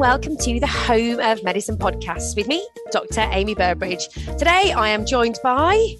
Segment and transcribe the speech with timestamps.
[0.00, 3.20] welcome to the Home of Medicine podcast with me, Dr.
[3.20, 4.08] Amie Burbridge.
[4.38, 5.94] Today I am joined by.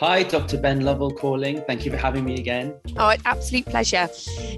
[0.00, 0.56] Hi, Dr.
[0.56, 1.60] Ben Lovell calling.
[1.66, 2.74] Thank you for having me again.
[2.96, 4.08] Oh, an absolute pleasure.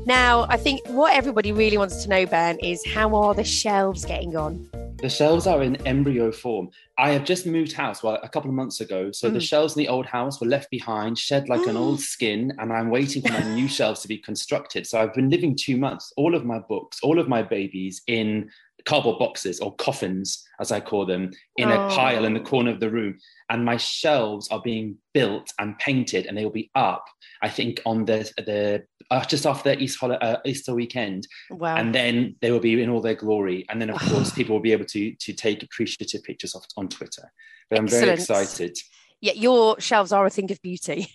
[0.04, 4.04] Now, I think what everybody really wants to know, Ben, is how are the shelves
[4.04, 4.70] getting on?
[4.98, 6.70] The shelves are in embryo form.
[6.96, 9.34] I have just moved house well a couple of months ago, so mm.
[9.34, 12.72] the shelves in the old house were left behind, shed like an old skin, and
[12.72, 14.86] I'm waiting for my new shelves to be constructed.
[14.86, 18.50] So I've been living two months, all of my books, all of my babies in
[18.86, 21.86] cardboard boxes or coffins, as I call them, in oh.
[21.86, 23.18] a pile in the corner of the room.
[23.50, 27.04] And my shelves are being built and painted, and they will be up.
[27.42, 31.76] I think on the the uh, just after Easter, uh, Easter weekend, wow.
[31.76, 33.64] and then they will be in all their glory.
[33.68, 36.88] And then, of course, people will be able to to take appreciative pictures of, on
[36.88, 37.30] Twitter.
[37.70, 38.04] But I'm Excellent.
[38.04, 38.78] very excited.
[39.20, 41.08] Yeah, your shelves are a thing of beauty.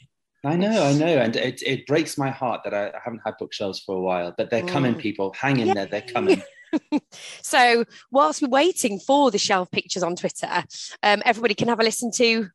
[0.43, 3.35] I know, I know, and it, it breaks my heart that I, I haven't had
[3.37, 4.33] bookshelves for a while.
[4.35, 4.99] But they're coming, mm.
[4.99, 5.33] people.
[5.39, 5.73] Hang in yeah.
[5.75, 6.41] there, they're coming.
[7.43, 10.63] so whilst we're waiting for the shelf pictures on Twitter,
[11.03, 12.49] um, everybody can have a listen to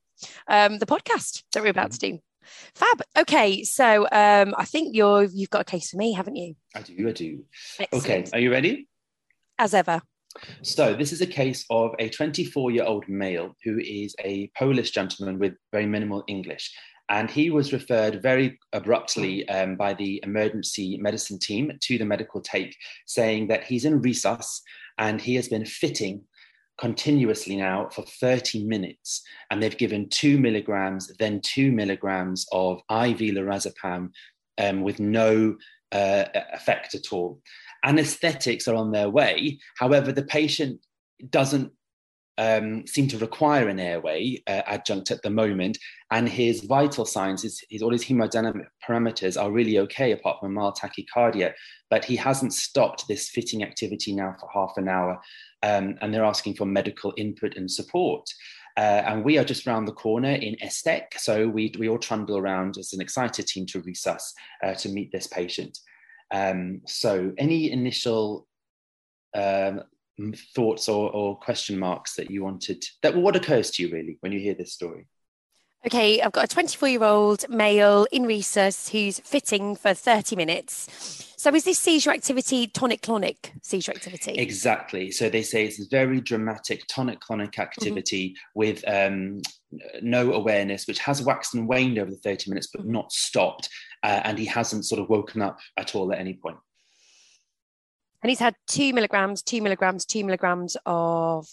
[0.49, 2.19] um, the podcast that we're about to do.
[2.75, 3.03] Fab.
[3.19, 6.55] Okay, so um, I think you're you've got a case for me, haven't you?
[6.75, 7.09] I do.
[7.09, 7.45] I do.
[7.81, 8.05] Excellent.
[8.05, 8.89] Okay, are you ready?
[9.59, 10.01] As ever.
[10.63, 15.55] So this is a case of a 24-year-old male who is a Polish gentleman with
[15.73, 16.71] very minimal English,
[17.09, 22.41] and he was referred very abruptly um, by the emergency medicine team to the medical
[22.41, 24.61] take, saying that he's in resus
[24.99, 26.23] and he has been fitting
[26.79, 29.23] continuously now for 30 minutes.
[29.51, 34.11] And they've given two milligrams, then two milligrams of IV lorazepam
[34.59, 35.57] um, with no
[35.93, 37.41] uh, effect at all.
[37.85, 39.59] Anesthetics are on their way.
[39.79, 40.81] However, the patient
[41.31, 41.73] doesn't
[42.39, 45.79] um, seem to require an airway uh, adjunct at the moment,
[46.11, 50.51] and his vital signs, his, his, all his hemodynamic parameters are really okay, apart from
[50.51, 51.53] a mild tachycardia.
[51.91, 55.21] But he hasn't stopped this fitting activity now for half an hour,
[55.63, 58.29] um, and they're asking for medical input and support.
[58.77, 62.37] Uh, and we are just around the corner in SDEC, so we, we all trundle
[62.37, 64.23] around as an excited team to resus
[64.63, 65.79] uh, to meet this patient.
[66.31, 68.47] Um, so, any initial
[69.35, 69.83] um,
[70.55, 74.33] thoughts or, or question marks that you wanted that what occurs to you really when
[74.33, 75.07] you hear this story
[75.85, 81.35] okay i've got a 24 year old male in resus who's fitting for 30 minutes
[81.37, 86.21] so is this seizure activity tonic clonic seizure activity exactly so they say it's very
[86.21, 87.63] dramatic tonic clonic mm-hmm.
[87.63, 88.59] activity mm-hmm.
[88.59, 89.41] with um,
[90.01, 92.93] no awareness which has waxed and waned over the 30 minutes but mm-hmm.
[92.93, 93.69] not stopped
[94.03, 96.57] uh, and he hasn't sort of woken up at all at any point
[98.27, 101.47] and he's had two milligrams, two milligrams, two milligrams of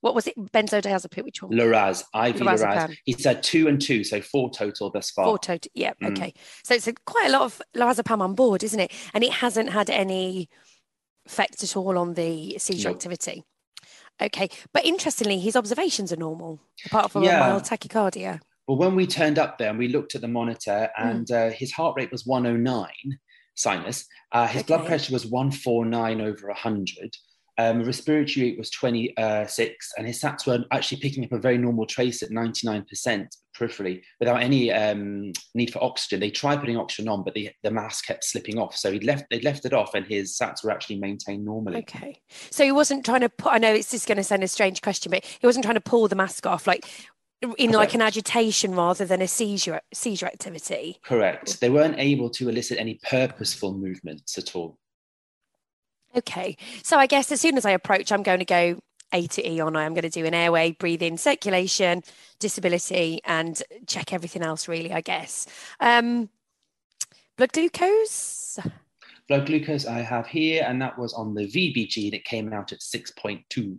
[0.00, 0.36] what was it?
[0.36, 1.52] Benzodiazepine, which one?
[1.52, 2.96] Loraz, IV Loraz.
[3.04, 5.24] He's had two and two, so four total thus far.
[5.26, 6.10] Four total, yeah, mm.
[6.10, 6.34] okay.
[6.64, 8.90] So it's a, quite a lot of lorazepam on board, isn't it?
[9.14, 10.48] And it hasn't had any
[11.26, 13.44] effect at all on the seizure activity.
[14.20, 17.36] Okay, but interestingly, his observations are normal, apart from yeah.
[17.36, 18.40] a mild tachycardia.
[18.66, 21.50] Well, when we turned up there and we looked at the monitor, and mm.
[21.50, 22.90] uh, his heart rate was 109,
[23.56, 24.06] sinus.
[24.32, 24.76] Uh, his okay.
[24.76, 27.16] blood pressure was 149 over 100.
[27.58, 31.86] Um, respiratory rate was 26, and his SATs were actually picking up a very normal
[31.86, 36.20] trace at 99% peripherally without any um, need for oxygen.
[36.20, 38.76] They tried putting oxygen on, but the, the mask kept slipping off.
[38.76, 41.78] So he left, they left it off, and his SATs were actually maintained normally.
[41.78, 42.20] Okay.
[42.50, 44.82] So he wasn't trying to put, I know it's just going to sound a strange
[44.82, 46.66] question, but he wasn't trying to pull the mask off.
[46.66, 46.84] Like
[47.58, 51.00] in like an agitation rather than a seizure seizure activity.
[51.02, 51.60] Correct.
[51.60, 54.78] They weren't able to elicit any purposeful movements at all.
[56.16, 56.56] Okay.
[56.82, 58.78] So I guess as soon as I approach, I'm going to go
[59.12, 59.76] A to E on.
[59.76, 62.02] I'm going to do an airway, breathing, circulation,
[62.38, 64.68] disability, and check everything else.
[64.68, 65.46] Really, I guess.
[65.80, 66.30] Um,
[67.36, 68.58] blood glucose.
[69.28, 72.80] Blood glucose I have here, and that was on the VBG that came out at
[72.80, 73.78] six point two.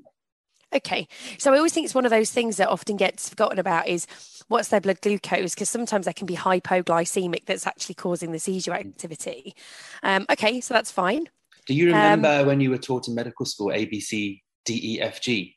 [0.75, 1.07] Okay.
[1.38, 4.06] So I always think it's one of those things that often gets forgotten about is
[4.47, 5.56] what's their blood glucose?
[5.56, 9.56] Because sometimes they can be hypoglycemic that's actually causing the seizure activity.
[10.03, 11.30] Um, okay, so that's fine.
[11.68, 15.21] Do you remember um, when you were taught in medical school ABC, D, E, F,
[15.21, 15.56] G?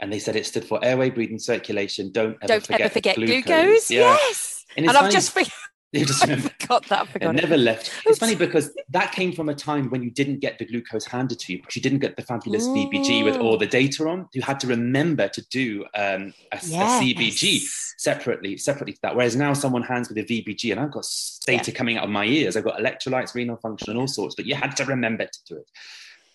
[0.00, 2.12] And they said it stood for airway, breathing, circulation.
[2.12, 3.44] Don't ever don't forget, ever forget glucose.
[3.44, 3.90] glucose.
[3.90, 4.00] Yeah.
[4.00, 4.64] Yes.
[4.76, 5.52] And, and I've just forgotten.
[5.92, 6.48] You just remember.
[6.48, 7.00] I forgot that.
[7.00, 7.90] I forgot never left.
[8.04, 11.38] It's funny because that came from a time when you didn't get the glucose handed
[11.38, 12.66] to you because you didn't get the fabulous.
[12.66, 14.28] VBG with all the data on.
[14.34, 17.02] You had to remember to do um, a, yes.
[17.02, 17.60] a, CBG
[17.96, 19.16] separately, separately for that.
[19.16, 21.06] Whereas now someone hands me the VBG and I've got
[21.46, 21.78] data yeah.
[21.78, 22.58] coming out of my ears.
[22.58, 24.34] I've got electrolytes, renal function, and all sorts.
[24.34, 25.70] But you had to remember to do it.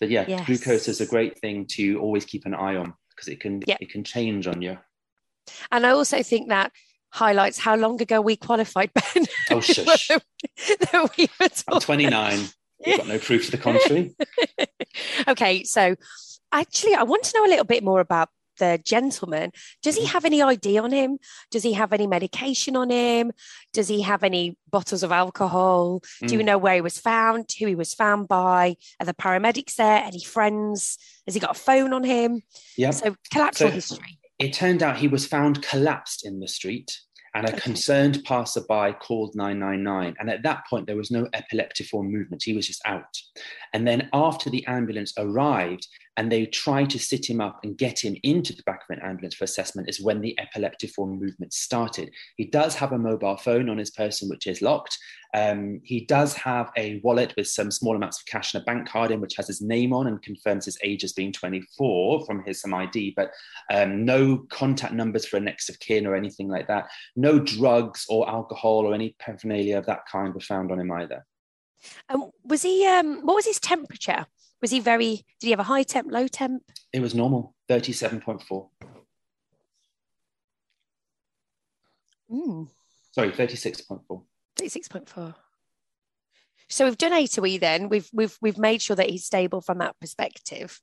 [0.00, 0.46] But yeah, yes.
[0.46, 3.76] glucose is a great thing to always keep an eye on because it can yeah.
[3.80, 4.78] it can change on you.
[5.70, 6.72] And I also think that
[7.14, 9.24] highlights how long ago we qualified, Ben.
[9.50, 10.10] Oh, shush.
[11.16, 11.28] we
[11.68, 12.38] I'm 29.
[12.84, 14.14] You've got no proof to the contrary.
[15.28, 15.94] okay, so
[16.52, 18.28] actually, I want to know a little bit more about
[18.58, 19.52] the gentleman.
[19.82, 20.12] Does he mm-hmm.
[20.12, 21.18] have any ID on him?
[21.50, 23.32] Does he have any medication on him?
[23.72, 26.00] Does he have any bottles of alcohol?
[26.22, 26.28] Mm.
[26.28, 26.44] Do you mm.
[26.44, 27.48] know where he was found?
[27.58, 28.76] Who he was found by?
[29.00, 30.02] Are the paramedics there?
[30.04, 30.98] Any friends?
[31.26, 32.42] Has he got a phone on him?
[32.76, 32.90] Yeah.
[32.90, 34.18] So collateral so history.
[34.44, 37.00] It turned out he was found collapsed in the street
[37.34, 40.14] and a concerned passerby called 999.
[40.20, 42.42] And at that point, there was no epileptiform movement.
[42.44, 43.16] He was just out.
[43.72, 45.88] And then after the ambulance arrived,
[46.18, 49.02] and they tried to sit him up and get him into the back of an
[49.02, 52.10] ambulance for assessment is when the epileptiform movement started.
[52.36, 54.96] He does have a mobile phone on his person, which is locked.
[55.34, 58.88] Um, he does have a wallet with some small amounts of cash and a bank
[58.88, 62.44] card in, which has his name on and confirms his age as being 24 from
[62.44, 63.32] his some ID, but
[63.72, 66.86] um, no contact numbers for a next of kin or anything like that.
[67.16, 71.26] No drugs or alcohol or any paraphernalia of that kind were found on him either.
[72.08, 72.86] Um, was he?
[72.86, 74.26] Um, what was his temperature?
[74.62, 76.62] Was he very, did he have a high temp, low temp?
[76.92, 78.68] It was normal, 37.4.
[82.30, 82.68] Mm.
[83.12, 83.30] Sorry,
[84.58, 85.04] 36.4.
[85.06, 85.34] 36.4.
[86.68, 87.88] So we've done A to E then.
[87.88, 90.80] We've we've we've made sure that he's stable from that perspective.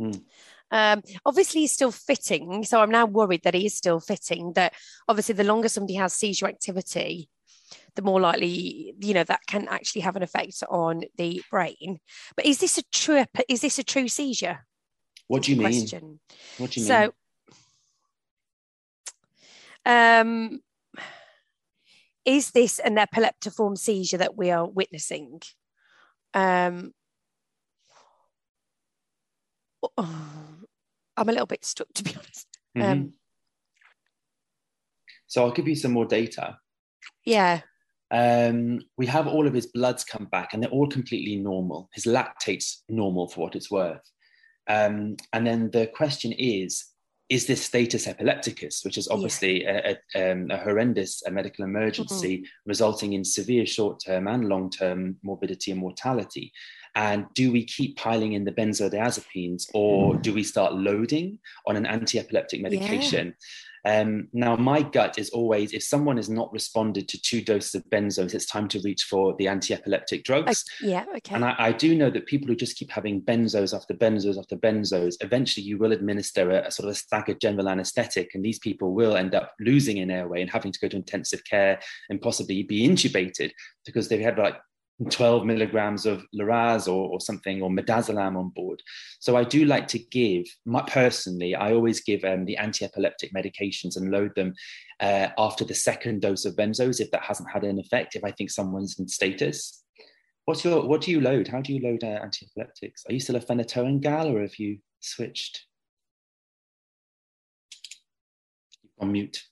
[0.00, 0.22] Mm.
[0.70, 2.64] Um, obviously, he's still fitting.
[2.64, 4.52] So I'm now worried that he is still fitting.
[4.54, 4.74] That
[5.08, 7.28] obviously, the longer somebody has seizure activity,
[7.94, 11.98] the more likely you know that can actually have an effect on the brain
[12.36, 14.66] but is this a true is this a true seizure
[15.28, 16.20] what do you mean question.
[16.58, 17.12] what do you mean
[19.86, 20.60] so um
[22.24, 25.40] is this an epileptiform seizure that we are witnessing
[26.34, 26.92] um
[29.98, 32.46] i'm a little bit stuck to be honest
[32.76, 32.90] mm-hmm.
[32.90, 33.12] um
[35.26, 36.56] so i'll give you some more data
[37.24, 37.60] yeah
[38.12, 41.88] um, we have all of his bloods come back and they're all completely normal.
[41.94, 44.02] His lactate's normal for what it's worth.
[44.68, 46.91] Um, and then the question is,
[47.32, 49.94] is this status epilepticus, which is obviously yeah.
[50.14, 52.68] a, a, um, a, horrendous a medical emergency mm-hmm.
[52.68, 56.52] resulting in severe short-term and long-term morbidity and mortality?
[56.94, 60.20] And do we keep piling in the benzodiazepines or mm.
[60.20, 63.34] do we start loading on an anti-epileptic medication?
[63.84, 67.84] Um, now, my gut is always if someone has not responded to two doses of
[67.90, 70.64] benzos, it's time to reach for the anti epileptic drugs.
[70.80, 71.34] yeah, okay.
[71.34, 74.56] And I, I, do know that people who just keep having benzos after benzos after
[74.56, 78.60] benzos, eventually you will administer a, a sort of a staggered general anesthetic, and these
[78.60, 82.22] people will end up losing an airway and having to go to intensive care and
[82.22, 83.50] possibly be intubated
[83.84, 84.56] because they've had like
[85.10, 88.82] 12 milligrams of Loraz or, or something, or midazolam on board.
[89.20, 93.96] So I do like to give, my, personally, I always give um, the anti-epileptic medications
[93.96, 94.54] and load them
[95.00, 98.30] uh, after the second dose of benzos if that hasn't had an effect, if I
[98.30, 99.82] think someone's in status.
[100.44, 101.48] What's your, what do you load?
[101.48, 103.04] How do you load uh, anti-epileptics?
[103.08, 105.66] Are you still a phenytoin gal or have you switched?
[109.00, 109.42] On mute.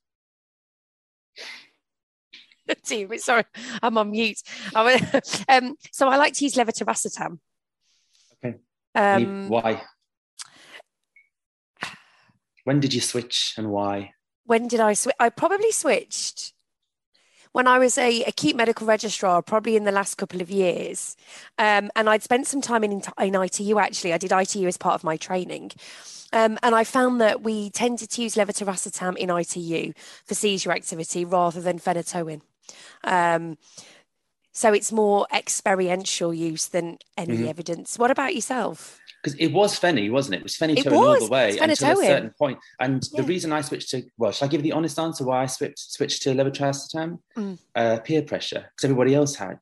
[3.19, 3.45] Sorry,
[3.83, 4.43] I'm on mute.
[5.49, 7.39] um, so I like to use levetiracetam.
[8.45, 8.59] Okay.
[8.95, 9.83] Um, why?
[12.65, 14.13] When did you switch and why?
[14.45, 15.17] When did I switch?
[15.19, 16.53] I probably switched
[17.53, 21.17] when I was a acute medical registrar, probably in the last couple of years.
[21.59, 24.13] Um, and I'd spent some time in, in ITU actually.
[24.13, 25.73] I did ITU as part of my training.
[26.33, 29.93] Um, and I found that we tended to use levetiracetam in ITU
[30.25, 32.43] for seizure activity rather than phenytoin.
[33.05, 33.59] Um,
[34.53, 37.49] so it's more experiential use than any mm-hmm.
[37.49, 37.99] evidence.
[37.99, 38.99] What about yourself?
[39.23, 40.39] Because it was Fenny, wasn't it?
[40.39, 40.93] It was Fenny was.
[40.93, 42.59] all the way until a certain point.
[42.81, 43.21] And yeah.
[43.21, 45.47] the reason I switched to, well, should I give you the honest answer why I
[45.47, 47.19] switched switched to levetiracetam?
[47.37, 47.59] Mm.
[47.75, 49.59] Uh, peer pressure, because everybody else had.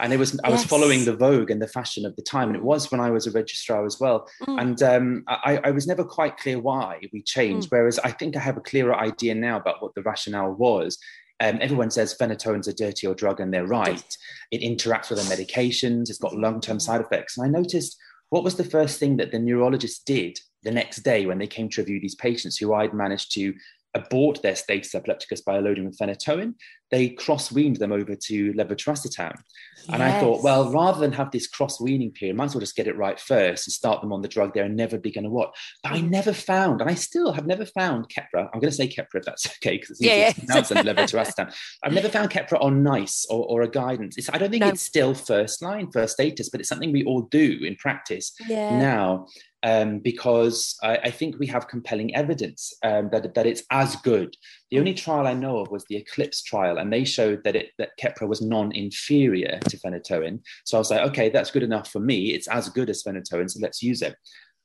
[0.00, 0.60] And it was I yes.
[0.60, 3.10] was following the vogue and the fashion of the time, and it was when I
[3.10, 4.28] was a registrar as well.
[4.42, 4.60] Mm.
[4.60, 7.68] And um, I, I, was never quite clear why we changed.
[7.68, 7.72] Mm.
[7.72, 10.98] Whereas I think I have a clearer idea now about what the rationale was.
[11.40, 14.16] Um, everyone says phenytoin's a dirty or drug, and they're right.
[14.50, 17.38] It interacts with the medications, it's got long term side effects.
[17.38, 17.96] And I noticed
[18.30, 21.68] what was the first thing that the neurologist did the next day when they came
[21.70, 23.54] to review these patients who I'd managed to
[23.94, 26.54] abort their status epilepticus by loading with phenytoin,
[26.90, 29.34] they cross-weaned them over to levetiracetam.
[29.36, 29.86] Yes.
[29.90, 32.88] And I thought, well, rather than have this cross-weaning period, might as well just get
[32.88, 35.54] it right first and start them on the drug they're never be going to what.
[35.82, 38.48] But I never found, and I still have never found Keppra.
[38.52, 40.32] I'm going to say Keppra if that's okay, because it's yeah, yeah.
[40.32, 41.54] levetiracetam.
[41.82, 44.16] I've never found Keppra on NICE or, or a guidance.
[44.16, 44.68] It's, I don't think no.
[44.68, 48.78] it's still first line, first status, but it's something we all do in practice yeah.
[48.78, 49.26] now
[49.62, 54.36] um, because I, I, think we have compelling evidence um, that, that it's as good.
[54.70, 57.70] The only trial I know of was the Eclipse trial and they showed that it
[57.78, 60.40] that Keppra was non-inferior to phenytoin.
[60.64, 62.34] So I was like, okay, that's good enough for me.
[62.34, 64.16] It's as good as phenytoin, so let's use it.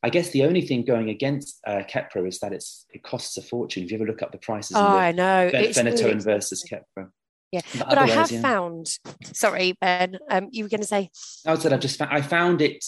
[0.06, 3.42] I guess the only thing going against uh, Keppra is that it's it costs a
[3.42, 3.84] fortune.
[3.84, 7.10] If you ever look up the prices, oh, I know, phenytoin really versus Keppra.
[7.54, 8.42] Yeah, but, but I have yeah.
[8.42, 8.88] found.
[9.32, 10.18] Sorry, Ben.
[10.30, 11.12] Um, you were going to say?
[11.46, 12.84] I said I've just found, I found it,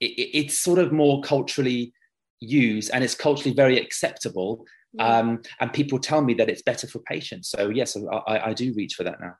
[0.00, 0.06] it.
[0.06, 1.92] It's sort of more culturally
[2.40, 4.64] used, and it's culturally very acceptable.
[4.98, 5.04] Mm.
[5.04, 7.50] Um, and people tell me that it's better for patients.
[7.50, 9.34] So yes, I, I do reach for that now.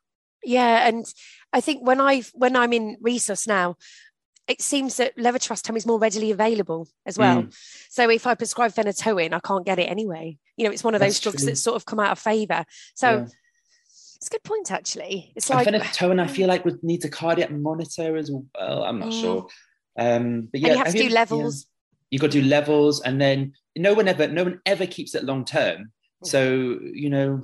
[0.44, 1.04] Yeah, and
[1.52, 3.76] I think when I when I'm in resus now,
[4.46, 7.42] it seems that levetiracetam is more readily available as well.
[7.42, 7.56] Mm.
[7.90, 10.38] So if I prescribe phenytoin, I can't get it anyway.
[10.56, 11.50] You know, it's one of those That's drugs true.
[11.50, 12.64] that sort of come out of favour.
[12.94, 13.10] So.
[13.10, 13.26] Yeah
[14.18, 15.32] it's a good point, actually.
[15.36, 16.20] It's like phenytoin.
[16.20, 18.82] I feel like would need a cardiac monitor as well.
[18.82, 19.20] I'm not mm.
[19.20, 19.46] sure.
[19.96, 21.66] Um, but yeah, and you have, to do levels.
[22.10, 25.14] Yeah, you got to do levels, and then no one ever, no one ever keeps
[25.14, 25.92] it long term.
[26.24, 26.26] Mm.
[26.26, 27.42] So you know,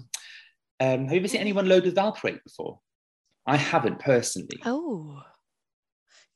[0.80, 2.80] um, have you ever seen anyone load with valproate before?
[3.46, 4.60] I haven't personally.
[4.64, 5.22] Oh,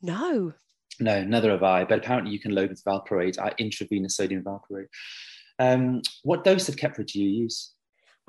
[0.02, 0.52] no.
[1.00, 1.84] No, neither have I.
[1.84, 4.88] But apparently, you can load with valproate, uh, intravenous sodium valproate.
[5.58, 7.72] Um, what dose of Keppra do you use?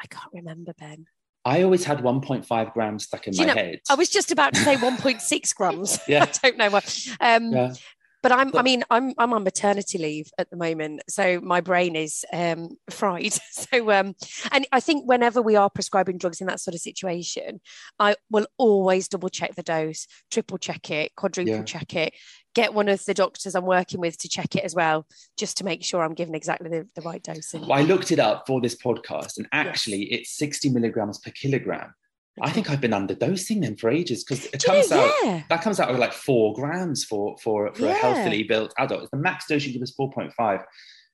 [0.01, 1.05] I can't remember, Ben.
[1.45, 3.79] I always had 1.5 grams stuck in my know, head.
[3.89, 5.99] I was just about to say 1.6 grams.
[6.07, 6.23] yeah.
[6.43, 7.07] I don't know what.
[7.19, 7.73] Um, yeah.
[8.21, 11.95] But I'm, I mean, I'm, I'm on maternity leave at the moment, so my brain
[11.95, 13.33] is um, fried.
[13.51, 14.15] So, um,
[14.51, 17.59] and I think whenever we are prescribing drugs in that sort of situation,
[17.99, 21.63] I will always double check the dose, triple check it, quadruple yeah.
[21.63, 22.13] check it,
[22.55, 25.05] get one of the doctors I'm working with to check it as well,
[25.37, 27.53] just to make sure I'm giving exactly the, the right dose.
[27.53, 30.21] Well, I looked it up for this podcast, and actually, yes.
[30.21, 31.93] it's 60 milligrams per kilogram.
[32.41, 35.43] I think I've been underdosing them for ages because it comes out yeah.
[35.49, 37.91] that comes out with like four grams for for for yeah.
[37.91, 39.09] a healthily built adult.
[39.11, 40.63] The max dose you give is 4.5.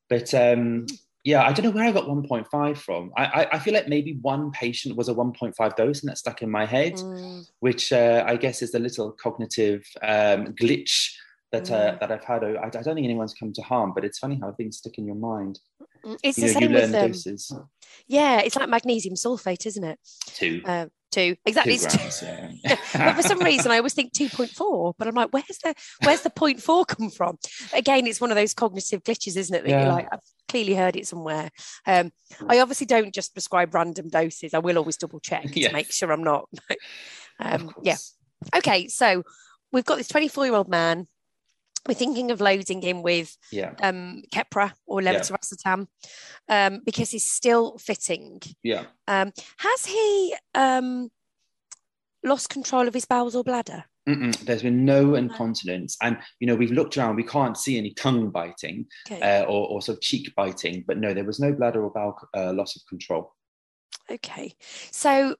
[0.10, 0.86] But um
[1.24, 3.12] yeah, I don't know where I got 1.5 from.
[3.18, 6.44] I, I, I, feel like maybe one patient was a 1.5 dose and that stuck
[6.44, 7.44] in my head, mm.
[7.62, 11.16] which uh, I guess is a little cognitive um, glitch
[11.60, 12.00] that uh, mm.
[12.00, 12.44] that I've had.
[12.44, 15.06] I, I, don't think anyone's come to harm, but it's funny how things stick in
[15.06, 15.60] your mind.
[16.06, 17.52] Mm, it's you the know, same with um, doses.
[18.08, 20.00] Yeah, it's like magnesium sulfate, isn't it?
[20.28, 20.62] Two.
[20.66, 21.78] Uh, two exactly.
[21.78, 22.24] Two grams,
[22.64, 22.78] yeah.
[22.94, 25.74] but for some reason, I always think two point four, but I'm like, where's the
[26.04, 27.38] where's the point four come from?
[27.74, 29.64] Again, it's one of those cognitive glitches, isn't it?
[29.64, 29.84] That yeah.
[29.84, 31.50] you're like, I've clearly heard it somewhere.
[31.86, 32.12] Um,
[32.48, 34.54] I obviously don't just prescribe random doses.
[34.54, 36.50] I will always double check to make sure I'm not.
[37.40, 37.98] um, yeah.
[38.56, 39.24] Okay, so
[39.72, 41.08] we've got this 24 year old man
[41.88, 43.74] we're thinking of loading him with yeah.
[43.82, 45.88] um, Keppra or levetiracetam
[46.50, 46.68] yeah.
[46.68, 48.42] um, because he's still fitting.
[48.64, 48.86] Yeah.
[49.08, 51.10] Um, has he um,
[52.24, 53.86] lost control of his bowels or bladder?
[54.08, 54.38] Mm-mm.
[54.40, 57.16] There's been no incontinence, and you know we've looked around.
[57.16, 59.20] We can't see any tongue biting okay.
[59.20, 62.16] uh, or, or, sort of cheek biting, but no, there was no bladder or bowel
[62.36, 63.34] uh, loss of control.
[64.12, 64.54] Okay,
[64.92, 65.36] so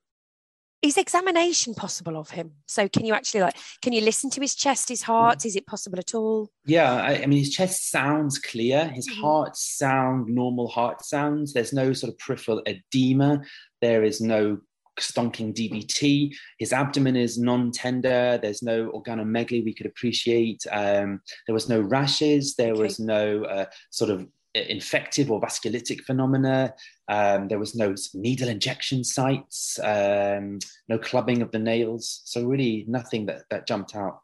[0.86, 2.52] is examination possible of him?
[2.68, 5.46] So can you actually like can you listen to his chest his heart?
[5.46, 6.50] Is it possible at all?
[6.66, 8.88] Yeah i, I mean his chest sounds clear.
[8.88, 9.22] His mm-hmm.
[9.22, 11.54] heart sound normal heart sounds.
[11.54, 13.42] There's no sort of peripheral edema.
[13.82, 14.60] There is no
[14.98, 18.40] stonking dvt his abdomen is non-tender.
[18.42, 20.64] There's no organomegaly we could appreciate.
[20.72, 22.56] Um, there was no rashes.
[22.56, 22.82] There okay.
[22.82, 26.74] was no uh, sort of infective or vasculitic phenomena.
[27.08, 32.22] Um, there was no needle injection sites, um, no clubbing of the nails.
[32.26, 34.20] So really nothing that, that jumped out.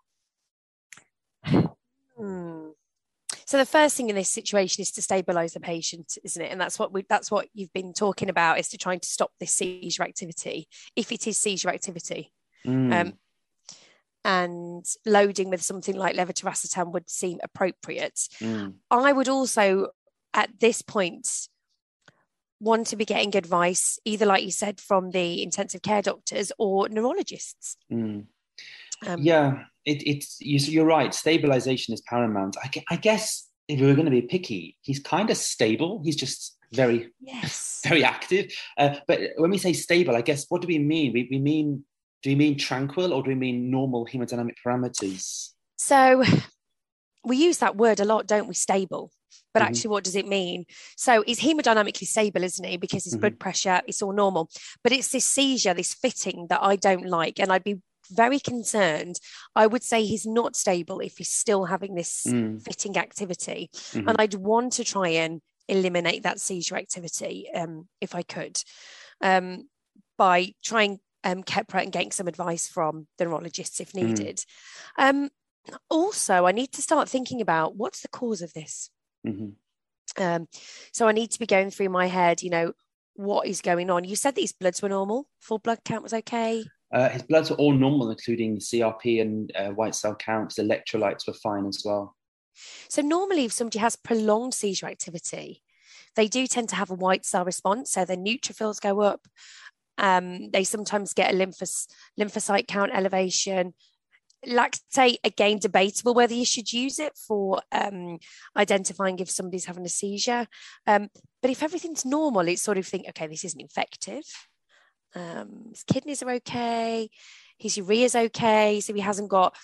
[2.18, 2.70] Hmm.
[3.46, 6.52] So the first thing in this situation is to stabilize the patient, isn't it?
[6.52, 9.32] And that's what we that's what you've been talking about is to trying to stop
[9.42, 12.32] this seizure activity, if it is seizure activity.
[12.66, 12.94] Mm.
[12.94, 13.14] Um,
[14.24, 18.20] and loading with something like levetiracetam would seem appropriate.
[18.40, 18.76] Mm.
[18.90, 19.88] I would also
[20.34, 21.28] at this point
[22.60, 26.88] want to be getting advice, either like you said, from the intensive care doctors or
[26.90, 27.76] neurologists.
[27.92, 28.26] Mm.
[29.08, 31.14] Um, yeah, it, it's you're right.
[31.14, 32.56] Stabilization is paramount.
[32.64, 36.02] I, I guess if we were going to be picky, he's kind of stable.
[36.06, 38.54] He's just very, yes, very active.
[38.78, 41.14] Uh, but when we say stable, I guess what do we mean?
[41.14, 41.84] We, we mean
[42.22, 45.50] do we mean tranquil or do we mean normal hemodynamic parameters?
[45.78, 46.24] So
[47.26, 48.54] we use that word a lot, don't we?
[48.54, 49.12] Stable.
[49.54, 49.68] But mm-hmm.
[49.68, 50.66] actually, what does it mean?
[50.98, 52.78] So he's hemodynamically stable, isn't he?
[52.78, 53.22] Because his mm-hmm.
[53.22, 54.50] blood pressure is all normal.
[54.84, 57.40] But it's this seizure, this fitting that I don't like.
[57.40, 59.20] And I'd be very concerned.
[59.56, 62.62] I would say he's not stable if he's still having this mm.
[62.62, 63.70] fitting activity.
[63.74, 64.10] Mm-hmm.
[64.10, 68.62] And I'd want to try and eliminate that seizure activity um, if I could
[69.22, 69.70] um,
[70.18, 74.04] by trying um, Keppra and getting some advice from the neurologists if mm.
[74.04, 74.44] needed.
[75.00, 75.10] Mm.
[75.10, 75.30] Um,
[75.90, 78.90] also, I need to start thinking about what's the cause of this.
[79.28, 80.22] Mm-hmm.
[80.22, 80.48] Um,
[80.92, 82.74] so I need to be going through my head, you know,
[83.16, 84.04] what is going on.
[84.04, 86.66] You said that his bloods were normal, full blood count was okay.
[86.94, 90.60] Uh, his bloods were all normal, including CRP and uh, white cell counts.
[90.60, 92.16] Electrolytes were fine as well.
[92.90, 95.64] So normally, if somebody has prolonged seizure activity,
[96.16, 97.92] they do tend to have a white cell response.
[97.92, 99.26] So their neutrophils go up.
[99.98, 101.88] Um, they sometimes get a lymphos-
[102.20, 103.74] lymphocyte count elevation.
[104.48, 108.18] Lactate, again, debatable whether you should use it for um,
[108.56, 110.48] identifying if somebody's having a seizure.
[110.88, 111.10] Um,
[111.42, 114.24] but if everything's normal, it's sort of think, okay, this isn't infective.
[115.16, 117.10] Um, his kidneys are okay.
[117.58, 118.80] His urea is okay.
[118.80, 119.56] So he hasn't got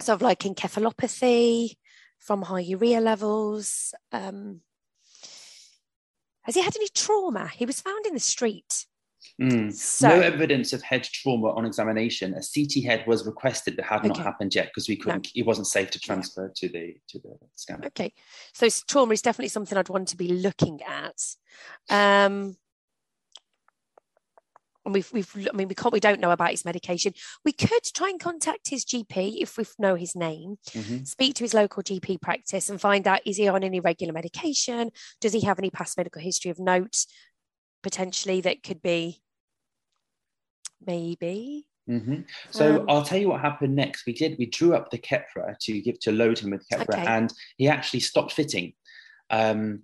[0.00, 1.76] sort of like encephalopathy
[2.18, 3.94] from high urea levels.
[4.12, 4.60] Um,
[6.42, 7.48] has he had any trauma?
[7.48, 8.86] He was found in the street.
[9.40, 9.72] Mm.
[9.72, 12.34] So, no evidence of head trauma on examination.
[12.34, 14.08] A CT head was requested, but had okay.
[14.08, 15.28] not happened yet because we couldn't.
[15.34, 15.40] No.
[15.40, 17.86] It wasn't safe to transfer to the to the scanner.
[17.86, 18.12] Okay,
[18.52, 21.20] so trauma is definitely something I'd want to be looking at.
[21.88, 22.56] Um,
[24.84, 27.14] and we've, we've, I mean, we can't, we don't know about his medication.
[27.44, 31.04] We could try and contact his GP if we know his name, mm-hmm.
[31.04, 34.90] speak to his local GP practice and find out is he on any regular medication?
[35.20, 37.06] Does he have any past medical history of note
[37.82, 39.22] potentially that could be
[40.84, 41.66] maybe?
[41.88, 42.22] Mm-hmm.
[42.50, 44.06] So um, I'll tell you what happened next.
[44.06, 47.06] We did, we drew up the Keppra to give to load him with Keppra okay.
[47.06, 48.74] and he actually stopped fitting.
[49.30, 49.82] Um,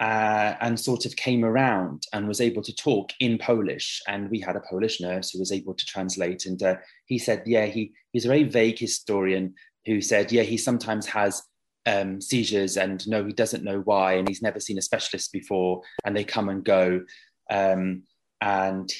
[0.00, 4.00] uh, and sort of came around and was able to talk in Polish.
[4.08, 6.46] And we had a Polish nurse who was able to translate.
[6.46, 9.54] And uh, he said, yeah, he, he's a very vague historian
[9.84, 11.42] who said, yeah, he sometimes has
[11.84, 14.14] um, seizures and no, he doesn't know why.
[14.14, 17.02] And he's never seen a specialist before and they come and go.
[17.50, 18.04] Um,
[18.40, 18.90] and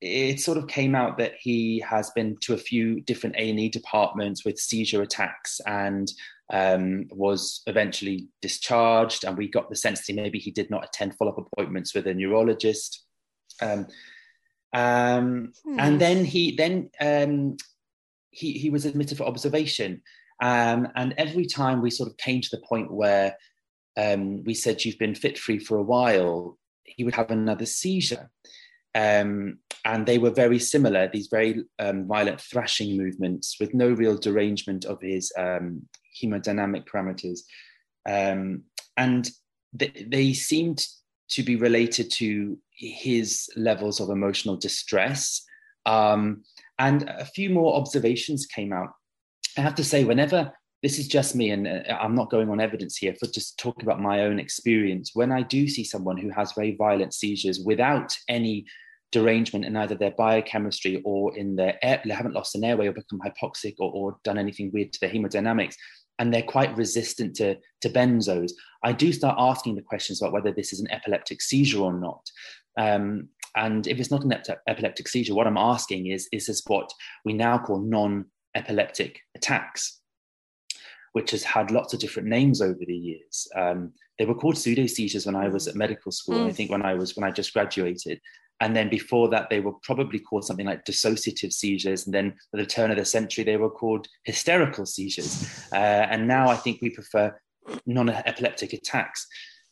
[0.00, 4.44] it sort of came out that he has been to a few different A&E departments
[4.44, 6.10] with seizure attacks and
[6.52, 11.16] um, was eventually discharged, and we got the sense that maybe he did not attend
[11.16, 13.04] follow-up appointments with a neurologist.
[13.62, 13.86] Um,
[14.72, 15.78] um, hmm.
[15.78, 17.56] And then he then um,
[18.30, 20.02] he he was admitted for observation,
[20.42, 23.36] um, and every time we sort of came to the point where
[23.96, 26.58] um, we said you've been fit free for a while,
[26.96, 28.30] he would have another seizure.
[28.94, 34.16] Um, and they were very similar, these very um, violent thrashing movements with no real
[34.16, 35.82] derangement of his um,
[36.22, 37.40] hemodynamic parameters.
[38.08, 38.64] Um,
[38.96, 39.30] and
[39.78, 40.84] th- they seemed
[41.30, 45.44] to be related to his levels of emotional distress.
[45.86, 46.42] Um,
[46.78, 48.88] and a few more observations came out.
[49.56, 52.60] I have to say, whenever this is just me, and uh, I'm not going on
[52.60, 55.10] evidence here, for just talking about my own experience.
[55.14, 58.66] When I do see someone who has very violent seizures without any
[59.12, 62.92] derangement in either their biochemistry or in their air, they haven't lost an airway or
[62.92, 65.74] become hypoxic or, or done anything weird to their hemodynamics,
[66.18, 68.52] and they're quite resistant to, to benzos,
[68.84, 72.30] I do start asking the questions about whether this is an epileptic seizure or not.
[72.78, 76.62] Um, and if it's not an ep- epileptic seizure, what I'm asking is, is this
[76.66, 76.90] what
[77.24, 79.99] we now call non-epileptic attacks,
[81.12, 83.48] which has had lots of different names over the years.
[83.56, 86.38] Um, they were called pseudo seizures when I was at medical school.
[86.38, 86.48] Mm.
[86.48, 88.20] I think when I was when I just graduated,
[88.60, 92.04] and then before that, they were probably called something like dissociative seizures.
[92.04, 95.64] And then at the turn of the century, they were called hysterical seizures.
[95.72, 95.76] Uh,
[96.10, 97.34] and now I think we prefer
[97.86, 99.26] non-epileptic attacks.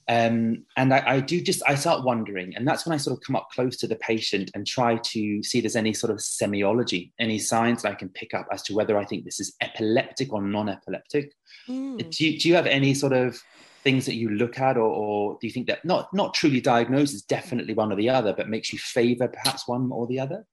[0.09, 3.23] Um, and I, I, do just, I start wondering, and that's when I sort of
[3.23, 6.17] come up close to the patient and try to see if there's any sort of
[6.17, 9.55] semiology, any signs that I can pick up as to whether I think this is
[9.61, 11.35] epileptic or non-epileptic.
[11.69, 12.11] Mm.
[12.11, 13.39] Do, you, do you have any sort of
[13.83, 17.15] things that you look at, or, or do you think that not not truly diagnosed
[17.15, 20.47] is definitely one or the other, but makes you favour perhaps one or the other?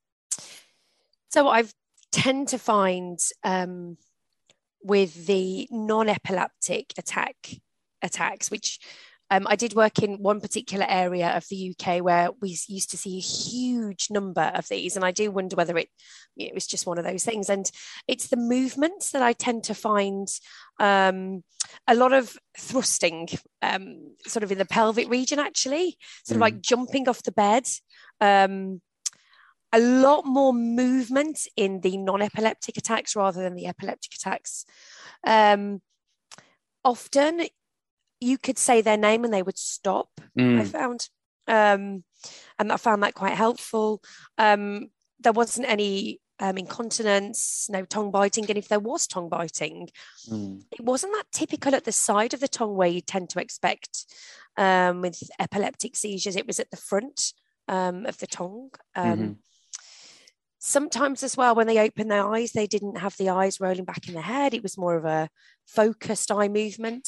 [1.30, 1.64] So I
[2.12, 3.98] tend to find um,
[4.84, 7.36] with the non-epileptic attack
[8.02, 8.80] attacks, which
[9.32, 12.98] um, I did work in one particular area of the UK where we used to
[12.98, 15.90] see a huge number of these, and I do wonder whether it
[16.38, 17.50] it was just one of those things.
[17.50, 17.70] And
[18.08, 20.28] it's the movements that I tend to find
[20.80, 21.44] um,
[21.88, 23.30] a lot of thrusting,
[23.62, 26.38] um, sort of in the pelvic region, actually, sort mm.
[26.38, 27.68] of like jumping off the bed.
[28.22, 28.82] Um,
[29.74, 34.66] a lot more movement in the non-epileptic attacks rather than the epileptic attacks.
[35.26, 35.82] Um,
[36.84, 37.48] often
[38.26, 40.10] you could say their name and they would stop.
[40.38, 40.60] Mm.
[40.60, 41.10] I found,
[41.48, 42.04] um,
[42.58, 44.02] and I found that quite helpful.
[44.38, 49.90] Um, there wasn't any um, incontinence, no tongue biting, and if there was tongue biting,
[50.28, 50.62] mm.
[50.72, 54.06] it wasn't that typical at the side of the tongue where you tend to expect
[54.58, 56.36] um, with epileptic seizures.
[56.36, 57.34] It was at the front
[57.68, 58.72] um, of the tongue.
[58.96, 59.32] Um, mm-hmm.
[60.58, 64.08] Sometimes, as well, when they opened their eyes, they didn't have the eyes rolling back
[64.08, 64.56] in the head.
[64.56, 65.30] It was more of a
[65.68, 67.08] focused eye movement.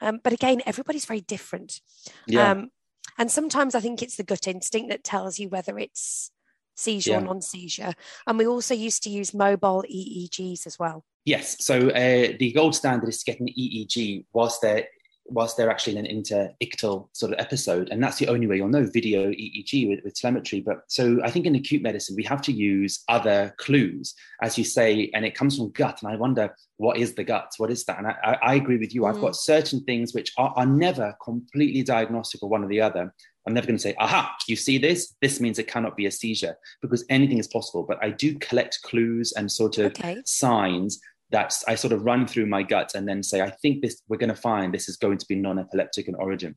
[0.00, 1.80] Um, but again, everybody's very different.
[2.26, 2.50] Yeah.
[2.50, 2.70] Um,
[3.18, 6.30] And sometimes I think it's the gut instinct that tells you whether it's
[6.74, 7.18] seizure yeah.
[7.18, 7.94] or non-seizure.
[8.26, 11.04] And we also used to use mobile EEGs as well.
[11.24, 11.64] Yes.
[11.64, 14.86] So uh, the gold standard is to get an EEG whilst they're
[15.28, 17.88] whilst they're actually in an interictal sort of episode.
[17.90, 20.60] And that's the only way you'll know video EEG with, with, telemetry.
[20.60, 24.64] But so I think in acute medicine, we have to use other clues, as you
[24.64, 26.02] say, and it comes from gut.
[26.02, 27.52] And I wonder, what is the gut?
[27.56, 27.98] What is that?
[27.98, 29.02] And I, I agree with you.
[29.02, 29.10] Mm.
[29.10, 33.12] I've got certain things which are, are never completely diagnostic of one or the other.
[33.46, 35.14] I'm never going to say, aha, you see this?
[35.22, 37.84] This means it cannot be a seizure because anything is possible.
[37.84, 40.20] But I do collect clues and sort of okay.
[40.24, 44.02] signs that I sort of run through my gut and then say, I think this,
[44.08, 46.56] we're going to find this is going to be non epileptic in origin.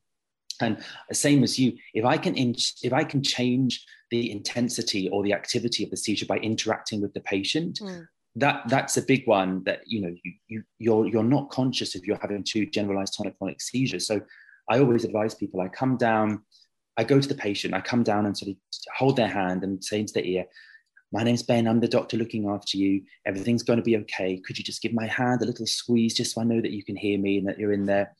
[0.61, 5.23] And same as you, if I can in, if I can change the intensity or
[5.23, 8.05] the activity of the seizure by interacting with the patient, mm.
[8.35, 9.63] that that's a big one.
[9.63, 13.61] That you know you, you you're you're not conscious if you're having two generalized tonic-clonic
[13.61, 14.05] seizures.
[14.05, 14.21] So
[14.69, 16.43] I always advise people: I come down,
[16.97, 18.57] I go to the patient, I come down and sort of
[18.97, 20.45] hold their hand and say into their ear,
[21.11, 21.67] my name's Ben.
[21.67, 23.01] I'm the doctor looking after you.
[23.25, 24.41] Everything's going to be okay.
[24.45, 26.83] Could you just give my hand a little squeeze just so I know that you
[26.83, 28.15] can hear me and that you're in there?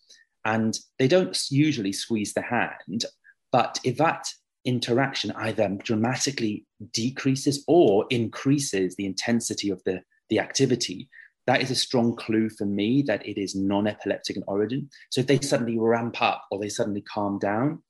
[0.46, 3.06] And they don't usually squeeze the hand,
[3.52, 4.28] but if that
[4.66, 11.10] interaction either dramatically decreases or increases the intensity of the, the activity,
[11.48, 14.90] that is a strong clue for me that it is non epileptic in origin.
[15.10, 17.82] So if they suddenly ramp up or they suddenly calm down,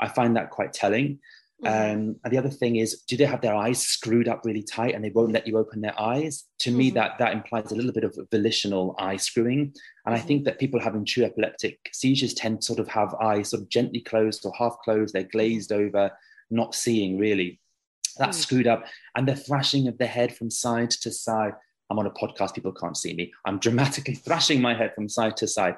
[0.00, 1.18] I find that quite telling.
[1.64, 1.92] Mm-hmm.
[1.92, 4.94] Um, and the other thing is, do they have their eyes screwed up really tight
[4.94, 6.44] and they won't let you open their eyes?
[6.60, 6.78] To mm-hmm.
[6.78, 9.60] me, that that implies a little bit of volitional eye screwing.
[9.60, 10.14] And mm-hmm.
[10.14, 13.62] I think that people having true epileptic seizures tend to sort of have eyes sort
[13.62, 15.14] of gently closed or half closed.
[15.14, 16.12] They're glazed over,
[16.50, 17.60] not seeing really.
[18.18, 18.42] That's mm.
[18.42, 21.52] screwed up, and the thrashing of the head from side to side.
[21.90, 23.32] I'm on a podcast, people can't see me.
[23.46, 25.76] I'm dramatically thrashing my head from side to side.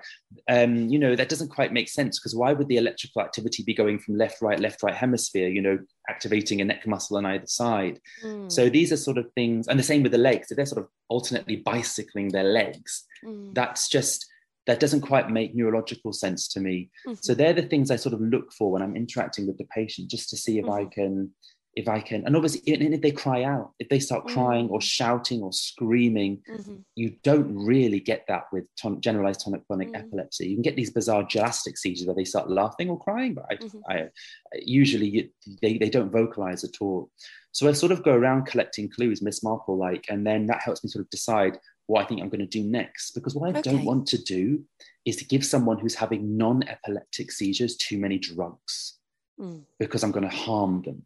[0.49, 3.75] Um, you know, that doesn't quite make sense because why would the electrical activity be
[3.75, 7.47] going from left, right, left, right hemisphere, you know, activating a neck muscle on either
[7.47, 8.01] side?
[8.25, 8.51] Mm.
[8.51, 10.51] So these are sort of things, and the same with the legs.
[10.51, 13.55] If they're sort of alternately bicycling their legs, mm.
[13.55, 14.27] that's just,
[14.67, 16.91] that doesn't quite make neurological sense to me.
[17.07, 17.19] Mm-hmm.
[17.21, 20.11] So they're the things I sort of look for when I'm interacting with the patient,
[20.11, 20.87] just to see if mm-hmm.
[20.87, 21.31] I can
[21.77, 24.81] if I can, and obviously, and if they cry out, if they start crying or
[24.81, 24.83] mm.
[24.83, 26.77] shouting or screaming, mm-hmm.
[26.97, 30.05] you don't really get that with ton- generalized tonic-clonic mm-hmm.
[30.05, 30.49] epilepsy.
[30.49, 33.55] You can get these bizarre gelastic seizures where they start laughing or crying, but I,
[33.55, 33.79] mm-hmm.
[33.89, 34.09] I,
[34.55, 35.31] usually
[35.63, 37.09] they, they don't vocalize at all.
[37.53, 40.83] So I sort of go around collecting clues, Miss Marple like, and then that helps
[40.83, 41.57] me sort of decide
[41.87, 43.13] what I think I'm going to do next.
[43.13, 43.71] Because what I okay.
[43.71, 44.65] don't want to do
[45.05, 48.99] is to give someone who's having non-epileptic seizures too many drugs.
[49.41, 49.63] Mm.
[49.79, 51.03] Because I'm going to harm them.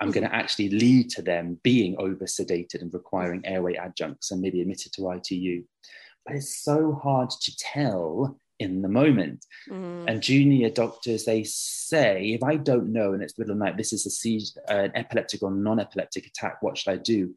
[0.00, 4.40] I'm going to actually lead to them being over sedated and requiring airway adjuncts and
[4.40, 5.64] maybe admitted to ITU.
[6.24, 9.44] But it's so hard to tell in the moment.
[9.68, 10.04] Mm.
[10.06, 13.64] And junior doctors, they say, if I don't know and it's the middle of the
[13.64, 14.06] night, this is
[14.68, 17.34] a uh, an epileptic or non epileptic attack, what should I do?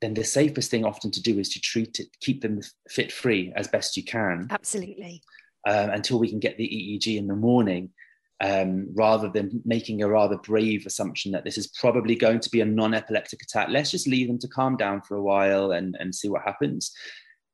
[0.00, 3.52] Then the safest thing often to do is to treat it, keep them fit free
[3.56, 4.46] as best you can.
[4.50, 5.22] Absolutely.
[5.66, 7.90] Um, until we can get the EEG in the morning
[8.40, 12.60] um, rather than making a rather brave assumption that this is probably going to be
[12.60, 13.68] a non epileptic attack.
[13.70, 16.92] Let's just leave them to calm down for a while and, and see what happens.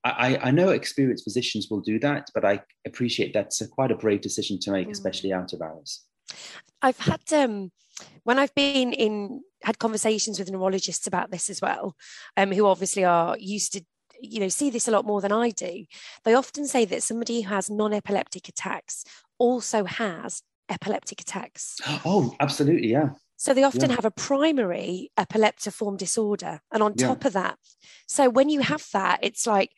[0.05, 3.97] I, I know experienced physicians will do that, but I appreciate that's a, quite a
[3.97, 4.93] brave decision to make, mm.
[4.93, 6.03] especially out of hours.
[6.83, 7.73] I've had um,
[8.25, 11.97] when I've been in had conversations with neurologists about this as well,
[12.37, 13.85] um, who obviously are used to
[14.21, 15.87] you know see this a lot more than I do.
[16.25, 19.05] They often say that somebody who has non-epileptic attacks
[19.39, 21.77] also has epileptic attacks.
[22.05, 23.11] Oh, absolutely, yeah.
[23.37, 23.97] So they often yeah.
[23.97, 26.61] have a primary epileptiform disorder.
[26.73, 27.09] And on yeah.
[27.09, 27.59] top of that,
[28.07, 29.73] so when you have that, it's like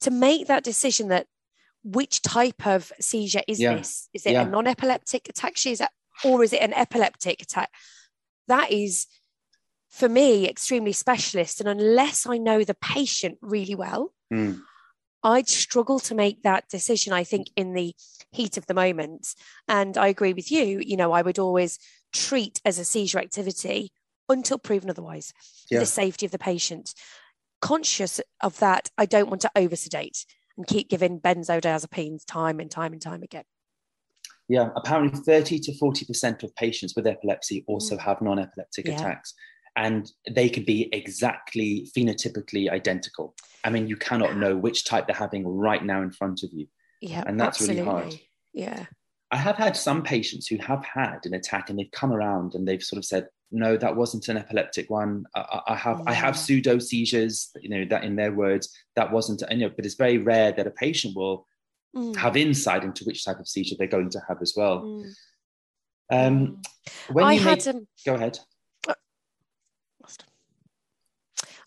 [0.00, 1.26] to make that decision that
[1.84, 3.76] which type of seizure is yeah.
[3.76, 4.08] this?
[4.12, 5.64] Is it a non-epileptic attack?
[5.66, 5.88] Is it,
[6.24, 7.70] or is it an epileptic attack?
[8.48, 9.06] That is
[9.88, 11.60] for me extremely specialist.
[11.60, 14.60] And unless I know the patient really well, mm.
[15.22, 17.94] I'd struggle to make that decision, I think, in the
[18.30, 19.34] heat of the moment.
[19.68, 21.78] And I agree with you, you know, I would always
[22.12, 23.92] treat as a seizure activity
[24.28, 25.32] until proven otherwise
[25.70, 25.80] yeah.
[25.80, 26.94] the safety of the patient.
[27.60, 30.24] Conscious of that, I don't want to oversedate
[30.56, 33.44] and keep giving benzodiazepines time and time and time again.
[34.48, 38.00] Yeah, apparently 30 to 40% of patients with epilepsy also mm.
[38.00, 38.94] have non epileptic yeah.
[38.94, 39.34] attacks
[39.76, 43.34] and they could be exactly phenotypically identical.
[43.64, 46.66] I mean, you cannot know which type they're having right now in front of you.
[47.00, 47.82] Yeah, and that's absolutely.
[47.82, 48.20] really hard.
[48.54, 48.86] Yeah.
[49.30, 52.66] I have had some patients who have had an attack and they've come around and
[52.66, 55.24] they've sort of said, no, that wasn't an epileptic one.
[55.34, 56.10] I, I have yeah.
[56.10, 59.84] I have pseudo seizures, you know, that in their words, that wasn't, you know, but
[59.84, 61.46] it's very rare that a patient will
[61.94, 62.16] mm.
[62.16, 64.82] have insight into which type of seizure they're going to have as well.
[64.82, 65.12] Mm.
[66.10, 66.62] Um,
[67.12, 68.38] when I you had made- um, go ahead.
[70.02, 70.24] lost.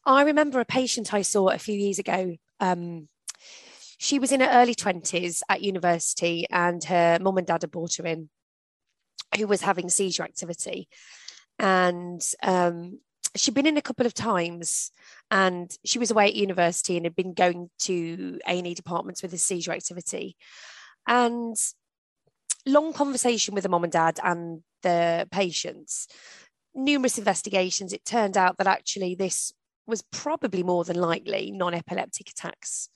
[0.10, 2.36] I remember a patient I saw a few years ago.
[2.60, 3.08] Um,
[4.00, 7.98] she was in her early 20s at university, and her mum and dad had brought
[7.98, 8.30] her in,
[9.38, 10.88] who was having seizure activity.
[11.60, 13.02] And um,
[13.36, 14.92] she'd been in a couple of times,
[15.30, 19.38] and she was away at university and had been going to A&E departments with the
[19.38, 20.36] seizure activity.
[21.06, 21.56] And
[22.66, 26.08] long conversation with the mom and dad and the patients
[26.76, 29.54] numerous investigations, it turned out that actually this
[29.90, 32.90] was probably more than likely non epileptic attacks.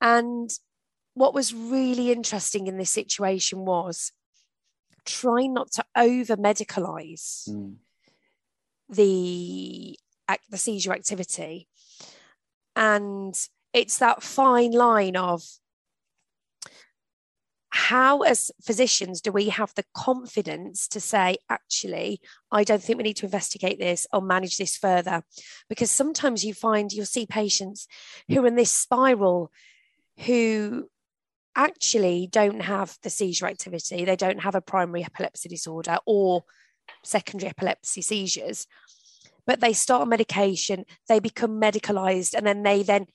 [0.00, 0.50] And
[1.14, 4.12] what was really interesting in this situation was
[5.04, 7.76] trying not to over medicalize Mm.
[8.88, 9.98] the
[10.50, 11.66] the seizure activity
[12.76, 13.34] and
[13.72, 15.42] it's that fine line of
[17.78, 23.04] how as physicians do we have the confidence to say actually i don't think we
[23.04, 25.22] need to investigate this or manage this further?
[25.68, 27.86] Because sometimes you find you'll see patients
[28.28, 29.52] who are in this spiral
[30.26, 30.88] who
[31.54, 34.04] actually don't have the seizure activity.
[34.04, 36.42] They don't have a primary epilepsy disorder or
[37.04, 38.66] secondary epilepsy seizures
[39.46, 43.06] but they start on medication they become medicalized and then they then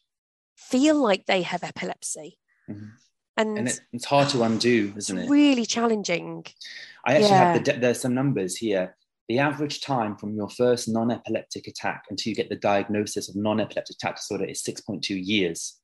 [0.55, 2.37] feel like they have epilepsy.
[2.69, 2.91] Mhm.
[3.37, 5.29] And, And it, it's hard to undo, isn't it?
[5.29, 6.45] really challenging
[7.05, 7.53] I actually Yeah.
[7.53, 8.95] have the, there's some numbers here.
[9.29, 13.95] The average time from your first non-epileptic attack until you get the diagnosis of non-epileptic
[13.95, 15.79] attack disorder is 6.2 years.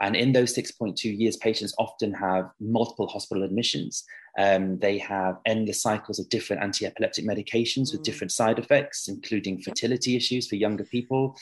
[0.00, 4.04] And in those 6.2 years, patients often have multiple hospital admissions.
[4.38, 8.04] Um, they have endless cycles of different anti-epileptic medications with Mm.
[8.04, 11.36] different side effects, including fertility issues for younger people.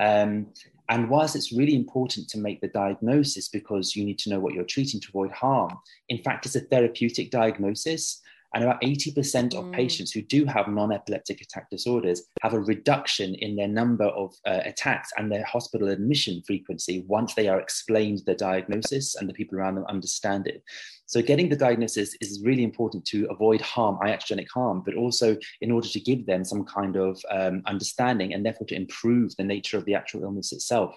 [0.00, 0.52] Um,
[0.88, 4.54] and whilst it's really important to make the diagnosis because you need to know what
[4.54, 5.76] you're treating to avoid harm,
[6.08, 8.22] in fact, it's a therapeutic diagnosis.
[8.56, 9.74] And about 80% of Mm.
[9.74, 14.34] patients who do have non epileptic attack disorders have a reduction in their number of
[14.46, 19.34] uh, attacks and their hospital admission frequency once they are explained the diagnosis and the
[19.34, 20.62] people around them understand it.
[21.04, 25.70] So, getting the diagnosis is really important to avoid harm, iatrogenic harm, but also in
[25.70, 29.76] order to give them some kind of um, understanding and therefore to improve the nature
[29.76, 30.96] of the actual illness itself.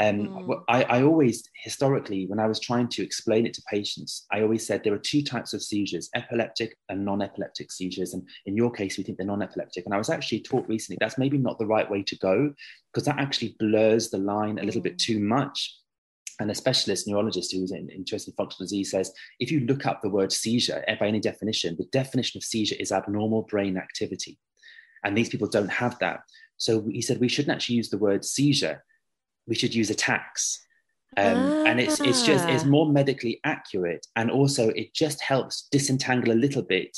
[0.00, 0.64] Um, Mm.
[0.68, 4.66] I, I always, historically, when I was trying to explain it to patients, I always
[4.66, 8.12] said there are two types of seizures epileptic and non epileptic seizures.
[8.14, 9.84] And in your case, we think they're non epileptic.
[9.84, 12.52] And I was actually taught recently that's maybe not the right way to go
[12.92, 15.06] because that actually blurs the line a little bit Mm.
[15.06, 15.76] too much.
[16.40, 20.08] And a specialist neurologist who's interested in functional disease says if you look up the
[20.08, 24.40] word seizure eh, by any definition, the definition of seizure is abnormal brain activity.
[25.04, 26.20] And these people don't have that.
[26.56, 28.82] So he said we shouldn't actually use the word seizure,
[29.46, 30.60] we should use attacks.
[31.16, 32.68] Um, And it's, it's just, it's Ah.
[32.68, 34.06] more medically accurate.
[34.16, 36.96] And also it just helps disentangle a little bit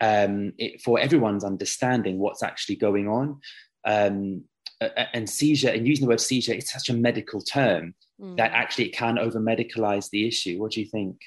[0.00, 3.40] um, it, for everyone's understanding what's actually going on.
[3.84, 4.44] Um,
[4.80, 8.54] and seizure, and using the word seizure, it's such a medical term that Mm.
[8.54, 10.60] actually it can over medicalize the issue.
[10.60, 11.20] What do you think?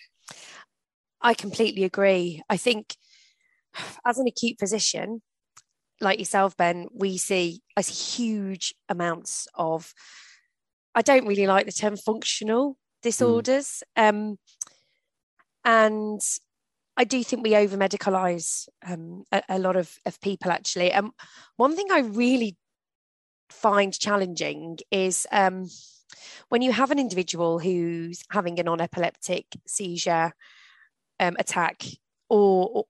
[1.22, 2.42] I completely agree.
[2.50, 2.96] I think
[4.06, 5.22] as an acute physician,
[6.02, 9.94] like yourself, Ben, we see as huge amounts of,
[10.98, 13.84] I don't really like the term functional disorders.
[13.96, 14.40] Um,
[15.64, 16.20] and
[16.98, 20.92] I do think we over medicalize um, a, a lot of, of people actually.
[20.92, 21.12] And
[21.56, 22.58] one thing I really
[23.52, 25.68] find challenging is um,
[26.50, 30.34] when you have an individual who's having a non epileptic seizure
[31.20, 31.84] um, attack
[32.28, 32.86] or, or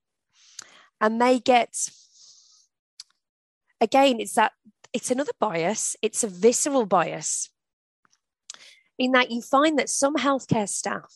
[1.02, 1.76] and they get
[3.82, 4.54] again it's that
[4.93, 7.50] it's another bias it's a visceral bias
[8.97, 11.13] in that you find that some healthcare staff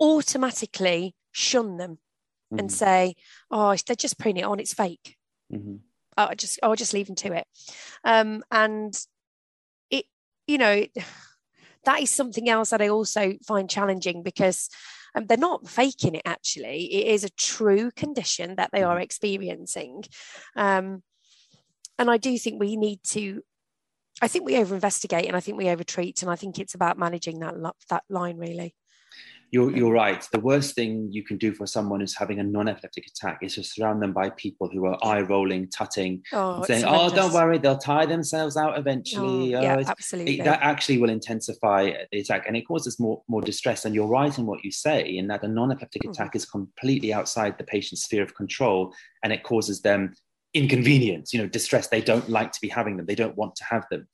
[0.00, 1.98] automatically shun them
[2.50, 3.14] and Mhm, say
[3.50, 5.16] oh they're just putting it on it's fake
[5.52, 5.80] mhm.
[6.18, 7.46] I'll just I'll just leave them to it.
[8.04, 8.92] Um, and
[9.90, 10.04] it,
[10.46, 10.84] you know,
[11.84, 14.68] that is something else that I also find challenging because
[15.14, 16.22] um, they're not faking it.
[16.26, 20.04] Actually, it is a true condition that they are experiencing,
[20.56, 21.02] um,
[21.98, 23.42] and I do think we need to.
[24.20, 26.74] I think we over investigate and I think we over treat, and I think it's
[26.74, 27.54] about managing that
[27.90, 28.74] that line really.
[29.50, 30.28] You're, you're right.
[30.30, 33.64] The worst thing you can do for someone who's having a non-epileptic attack is to
[33.64, 37.78] surround them by people who are eye rolling, tutting, Oh, saying, "Oh, don't worry, they'll
[37.78, 40.40] tire themselves out Oh, eventually." Oh, yeah, it's- absolutely.
[40.40, 43.86] it, that actually will intensify the attack and it causes more, more distress.
[43.86, 46.10] And you're right in what you say, in that a non epileptic Mhm.
[46.10, 50.12] attack is completely outside the patient's sphere of control and it causes them
[50.54, 51.88] inconvenience, you know, distress.
[51.88, 54.08] They don't like to be having them, they don't want to have them.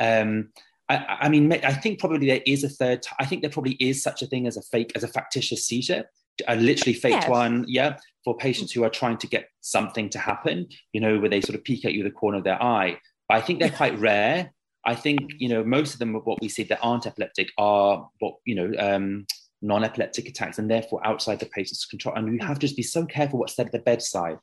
[0.00, 0.50] Um,
[0.88, 4.02] I, I mean, I think probably there is a third, I think there probably is
[4.02, 6.04] such a thing as a fake, as a factitious seizure.
[6.46, 7.30] a literally faked Yeah.
[7.30, 11.28] one, yeah, for patients who are trying to get something to happen, you know, where
[11.28, 12.98] they sort of peek at you with the corner of their eye.
[13.28, 14.52] But I think they're quite rare.
[14.84, 18.08] I think, you know, most of them of what we see that aren't epileptic are
[18.20, 19.26] what, you know, um,
[19.60, 22.14] non-epileptic attacks and therefore outside the patient's control.
[22.14, 24.38] And we have to just be so careful what's said at the bedside.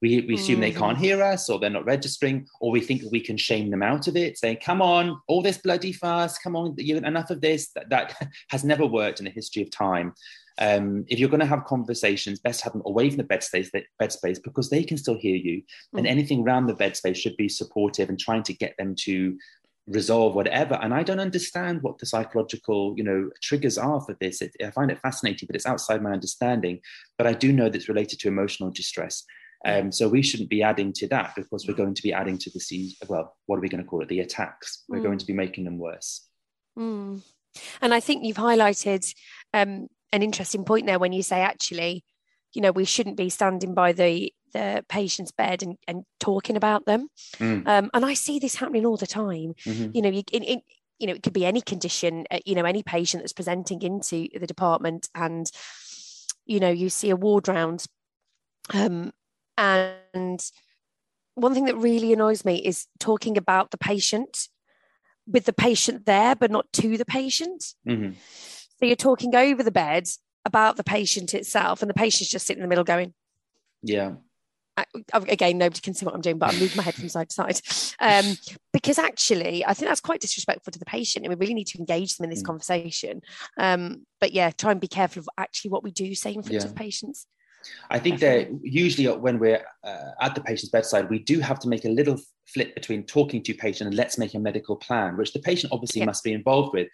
[0.00, 1.02] We, we assume they can't Mhm.
[1.02, 4.16] hear us or they're not registering, or we think we can shame them out of
[4.16, 7.70] it, saying, come on, all this bloody fast, come on, you enough of this.
[7.74, 8.14] That, that
[8.50, 10.14] has never worked in the history of time.
[10.60, 13.70] Um, if you're going to have conversations, best have them away from the bed space,
[13.72, 15.62] the bed space because they can still hear you.
[15.96, 16.10] And Mm.
[16.10, 19.38] anything around the bed space should be supportive and trying to get them to
[19.86, 20.74] resolve whatever.
[20.82, 24.42] And I don't understand what the psychological, you know, triggers are for this.
[24.42, 26.80] It, I find it fascinating, but it's outside my understanding.
[27.16, 29.24] But I do know that it's related to emotional distress.
[29.64, 32.50] Um, so we shouldn't be adding to that because we're going to be adding to
[32.50, 32.96] the sea.
[33.08, 34.08] Well, what are we going to call it?
[34.08, 34.84] The attacks.
[34.88, 35.04] We're Mm.
[35.04, 36.26] going to be making them worse.
[36.78, 37.22] Mm.
[37.80, 39.12] And I think you've highlighted
[39.52, 42.04] um, an interesting point there when you say actually,
[42.54, 46.86] you know, we shouldn't be standing by the the patient's bed and, and talking about
[46.86, 47.08] them.
[47.36, 47.66] Mm.
[47.68, 49.52] Um, and I see this happening all the time.
[49.66, 49.94] Mhm.
[49.94, 50.62] You know, you, in, in,
[50.98, 52.24] you know, it could be any condition.
[52.30, 55.50] Uh, you know, any patient that's presenting into the department, and
[56.46, 57.84] you know, you see a ward round.
[58.72, 59.12] Um,
[59.58, 60.40] and
[61.34, 64.48] one thing that really annoys me is talking about the patient
[65.26, 67.74] with the patient there, but not to the patient.
[67.86, 68.16] Mhm.
[68.80, 70.08] So you're talking over the bed
[70.44, 73.12] about the patient itself, and the patient's just sitting in the middle going,
[73.82, 74.14] Yeah.
[74.76, 77.28] I- again, nobody can see what I'm doing, but I'm moving my head from side
[77.30, 77.60] to side.
[77.98, 78.36] Um,
[78.72, 81.78] because actually, I think that's quite disrespectful to the patient, and we really need to
[81.78, 82.46] engage them in this Mm.
[82.46, 83.20] conversation.
[83.58, 86.62] Um, but yeah, try and be careful of actually what we do say in front
[86.62, 86.64] Yeah.
[86.64, 87.26] of patients.
[87.90, 91.68] I think that usually when we're uh, at the patient's bedside, we do have to
[91.68, 95.32] make a little flip between talking to patient and let's make a medical plan, which
[95.32, 96.06] the patient obviously Yep.
[96.06, 96.88] must be involved with.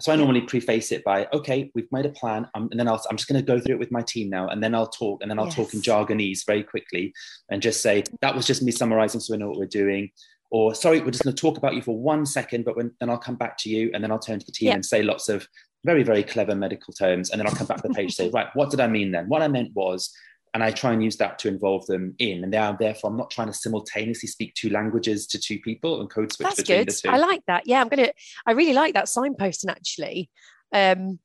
[0.00, 3.02] So I normally preface it by, okay, we've made a plan, um, and then I'll,
[3.10, 5.22] I'm just going to go through it with my team now, and then I'll talk,
[5.22, 7.12] and then I'll talk in jargonese very quickly,
[7.50, 10.10] and just say that was just me summarizing, so we know what we're doing.
[10.50, 13.10] Or sorry, we're just going to talk about you for one second, but when, then
[13.10, 14.74] I'll come back to you, and then I'll turn to the team Yep.
[14.76, 15.48] and say lots of
[15.84, 18.30] very, very clever medical terms, and then I'll come back to the page and say,
[18.30, 19.28] right, what did I mean then?
[19.28, 20.12] What I meant was,
[20.54, 22.42] and I try and use that to involve them in.
[22.42, 26.10] And now, therefore, I'm not trying to simultaneously speak two languages to two people and
[26.10, 26.88] code switch That's between good.
[26.88, 27.08] the two.
[27.10, 27.64] I like that.
[27.66, 28.10] Yeah, I'm gonna.
[28.46, 29.70] I really like that signposting.
[29.70, 30.30] Actually,
[30.72, 31.18] um,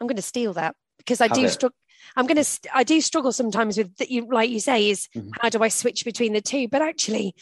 [0.00, 1.76] I'm gonna steal that because I Have do struggle.
[2.16, 2.44] I'm gonna.
[2.74, 4.10] I do struggle sometimes with that.
[4.10, 5.30] You like you say is Mhm.
[5.40, 6.66] how do I switch between the two?
[6.68, 7.34] But actually,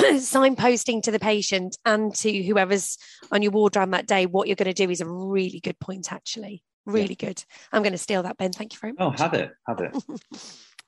[0.20, 2.98] signposting to the patient and to whoever's
[3.32, 5.78] on your ward round that day what you're going to do is a really good
[5.78, 6.12] point.
[6.12, 7.42] Actually, really good.
[7.72, 8.52] I'm going to steal that, Ben.
[8.52, 9.20] Thank you very much.
[9.20, 9.96] oh, have it, have it.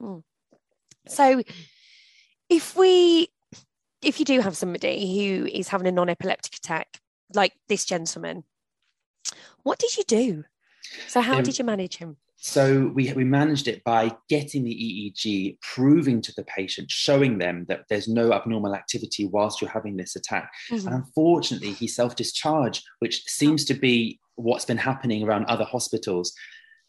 [1.08, 1.42] So
[2.48, 3.28] if we
[4.02, 6.98] if you do have somebody who is having a non-epileptic attack,
[7.34, 8.44] like this gentleman,
[9.62, 10.44] what did you do?
[11.08, 12.16] So how Um, did you manage him?
[12.44, 17.66] So we, we managed it by getting the EEG, proving to the patient, showing them
[17.68, 20.50] that there's no abnormal activity whilst you're having this attack.
[20.68, 20.86] Mhm.
[20.86, 26.32] And unfortunately, he self discharged, which seems to be what's been happening around other hospitals.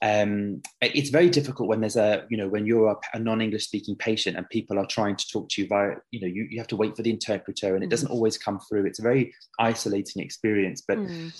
[0.01, 3.95] Um, it's very difficult when there's a, you know, when you're a, a non-English speaking
[3.95, 6.67] patient and people are trying to talk to you via, you know, you, you have
[6.69, 8.85] to wait for the interpreter and it doesn't always come through.
[8.87, 10.81] It's a very isolating experience.
[10.81, 11.31] But Mm.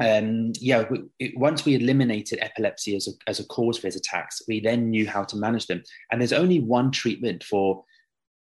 [0.00, 3.96] Um, yeah, we, it, once we eliminated epilepsy as a, as a cause for his
[3.96, 5.82] attacks, we then knew how to manage them.
[6.10, 7.84] And there's only one treatment for,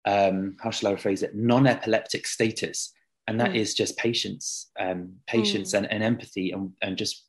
[0.06, 2.92] um, how shall I phrase it, non-epileptic status,
[3.26, 3.56] and that Mm.
[3.56, 7.26] is just patience, um, patience and, and empathy, and, and just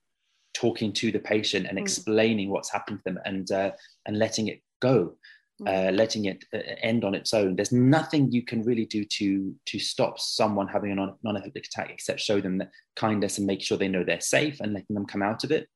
[0.54, 1.82] talking to the patient and Mm.
[1.82, 3.72] explaining what's happened to them, and uh,
[4.06, 5.16] and letting it go.
[5.62, 5.90] Mm.
[5.90, 7.56] Uh, letting it uh, end on its own.
[7.56, 11.92] There's nothing you can really do to to stop someone having a non- non-epileptic attack
[11.92, 15.06] except show them that kindness and make sure they know they're safe and letting them
[15.06, 15.68] come out of it.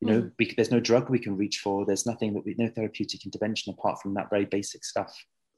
[0.00, 1.84] You know, we, there's no drug we can reach for.
[1.84, 5.12] There's nothing that we, no therapeutic intervention apart from that very basic stuff.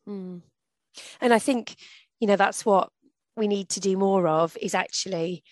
[0.09, 0.43] Mm.
[1.21, 1.77] And I think,
[2.21, 2.91] you know, that's what
[3.37, 5.43] we need to do more of is actually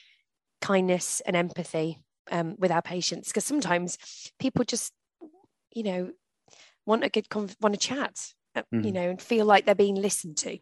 [0.61, 1.98] kindness and empathy
[2.30, 3.28] um, with our patients.
[3.28, 3.98] Because sometimes
[4.38, 4.92] people just,
[5.74, 6.11] you know,
[6.89, 8.93] want a good, con- want to chat, uh, you Mhm.
[8.95, 10.59] know, and feel like they're being listened to.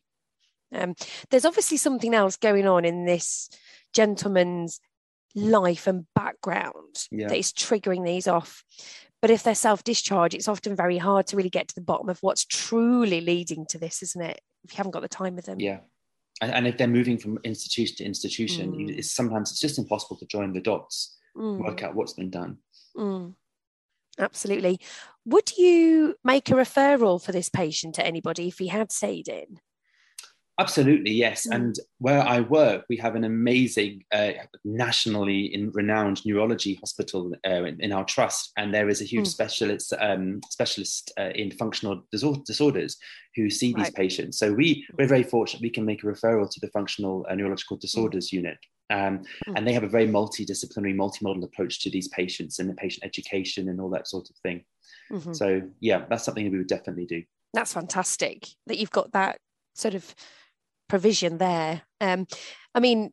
[0.72, 0.94] Um,
[1.30, 3.48] there's obviously something else going on in this
[3.94, 4.80] gentleman's
[5.34, 7.28] life and background Yeah.
[7.28, 8.64] that is triggering these off.
[9.22, 12.08] But if they're self discharge, it's often very hard to really get to the bottom
[12.08, 14.40] of what's truly leading to this, isn't it?
[14.64, 15.60] If you haven't got the time with them.
[15.60, 15.80] Yeah.
[16.42, 18.98] And, and if they're moving from institution to institution, Mm.
[18.98, 22.58] it's sometimes it's just impossible to join the dots, Mm, work out what's been done.
[22.96, 23.34] mm.
[24.18, 24.80] Absolutely.
[25.26, 29.58] Would you make a referral for this patient to anybody if he had stayed in?
[30.58, 31.46] Absolutely, yes.
[31.46, 31.54] Mm.
[31.54, 34.30] And where I work, we have an amazing, uh,
[34.64, 39.26] nationally in renowned neurology hospital uh, in, in, our trust, and there is a huge
[39.26, 39.30] mm.
[39.30, 42.96] specialist um, specialist uh, in functional disorders
[43.34, 43.94] who see these right.
[43.94, 44.38] patients.
[44.38, 47.76] So we we're very fortunate we can make a referral to the functional uh, neurological
[47.76, 48.34] disorders mm.
[48.34, 48.58] unit.
[48.88, 49.54] Um, mm.
[49.56, 53.68] and they have a very multidisciplinary, multimodal approach to these patients and the patient education
[53.68, 54.64] and all that sort of thing.
[55.10, 55.32] Mm-hmm.
[55.32, 57.22] So yeah, that's something that we would definitely do.
[57.52, 59.38] That's fantastic that you've got that
[59.74, 60.14] sort of
[60.88, 61.82] provision there.
[62.00, 62.26] Um,
[62.74, 63.10] I mean,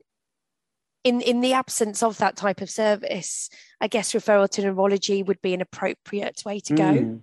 [1.04, 3.50] in in the absence of that type of service,
[3.82, 6.84] I guess referral to neurology would be an appropriate way to go.
[6.84, 7.22] Mm,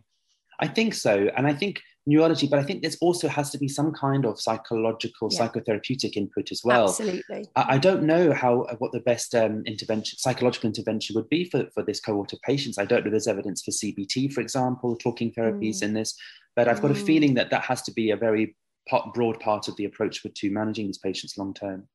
[0.59, 3.69] I think so, and I think neurology, but I think there also has to be
[3.69, 5.41] some kind of psychological, yeah.
[5.41, 6.89] psychotherapeutic input as well.
[6.89, 7.47] Absolutely.
[7.57, 11.67] I, I don't know how what the best um, intervention, psychological intervention, would be for
[11.73, 12.79] for this cohort of patients.
[12.79, 13.11] I don't know.
[13.11, 15.85] There's evidence for CBT, for example, talking therapies mm.
[15.85, 16.15] in this,
[16.57, 17.01] but I've got mm.
[17.01, 18.57] a feeling that that has to be a very
[18.89, 21.89] part, broad part of the approach to managing these patients long term.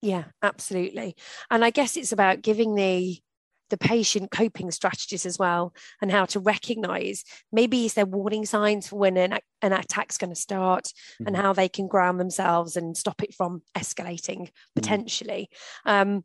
[0.00, 1.16] Yeah, absolutely.
[1.50, 3.18] And I guess it's about giving the
[3.70, 8.88] the patient coping strategies as well and how to recognize maybe is there warning signs
[8.88, 11.26] for when an, an attack's going to start mm-hmm.
[11.26, 14.74] and how they can ground themselves and stop it from escalating mm-hmm.
[14.74, 15.48] potentially
[15.86, 16.24] um,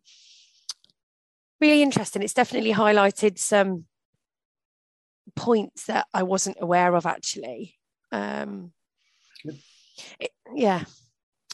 [1.61, 3.85] really interesting it's definitely highlighted some
[5.35, 7.75] points that i wasn't aware of actually
[8.11, 8.71] um,
[10.19, 10.83] it, yeah.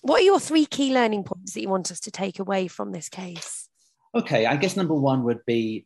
[0.01, 2.91] What are your three key learning points that you want us to take away from
[2.91, 3.68] this case?
[4.16, 5.86] Okay, I guess number one would be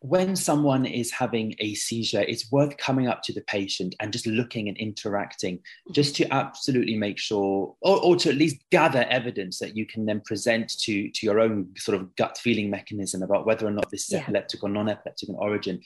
[0.00, 4.26] when someone is having a seizure, it's worth coming up to the patient and just
[4.26, 5.58] looking and interacting,
[5.90, 10.06] just to absolutely make sure, or, or, to at least gather evidence that you can
[10.06, 13.90] then present to, to your own sort of gut feeling mechanism about whether or not
[13.90, 14.18] this is yeah.
[14.20, 15.80] epileptic or non epileptic in origin.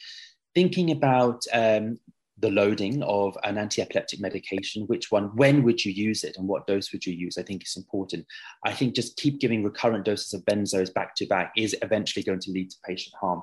[0.54, 1.98] Thinking about um,
[2.40, 6.66] the loading of an anti-epileptic medication which one when would you use it and what
[6.66, 8.24] dose would you use i think is important.
[8.64, 12.40] I think just keep giving recurrent doses of benzos back to back is eventually going
[12.40, 13.42] to lead to patient harm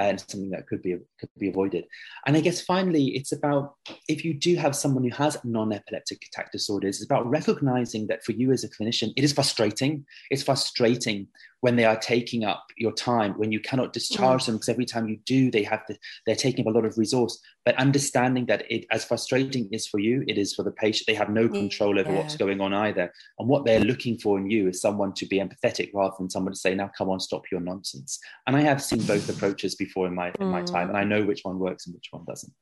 [0.00, 1.84] and something that could be could be avoided.
[2.26, 3.74] And I guess finally, it's about
[4.08, 8.32] if you do have someone who has non-epileptic attack disorders, it's about recognizing that for
[8.32, 10.06] you as a clinician, it is frustrating.
[10.30, 11.28] It's frustrating
[11.60, 14.46] when they are taking up your time, when you cannot discharge mm.
[14.46, 15.94] them, because every time you do, they have to,
[16.24, 17.38] they're taking up a lot of resource.
[17.66, 21.06] But understanding that it, as frustrating is for you, it is for the patient.
[21.06, 22.16] They have no control over yeah.
[22.16, 23.12] what's going on either.
[23.38, 26.54] And what they're looking for in you is someone to be empathetic rather than someone
[26.54, 28.18] to say, now come on, stop your nonsense.
[28.46, 30.50] And I have seen both approaches before in my, in mm.
[30.50, 32.52] my time, and I know which one works and which one doesn't.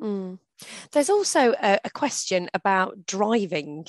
[0.00, 0.38] Mm.
[0.92, 3.86] There's also a, a question about driving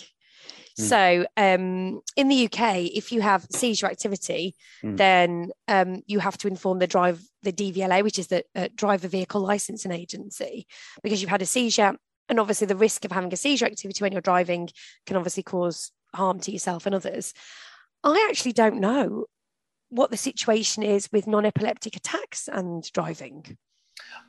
[0.79, 0.83] Mm.
[0.83, 4.97] So um, in the UK, if you have seizure activity, mm.
[4.97, 9.07] then um, you have to inform the drive the DVLA, which is the uh, driver
[9.07, 10.67] vehicle licensing agency,
[11.03, 11.95] because you've had a seizure.
[12.27, 14.69] And obviously, the risk of having a seizure activity when you're driving
[15.05, 17.33] can obviously cause harm to yourself and others.
[18.03, 19.25] I actually don't know
[19.89, 23.57] what the situation is with non-epileptic attacks and driving.